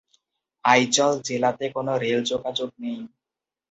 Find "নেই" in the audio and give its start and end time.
2.79-2.99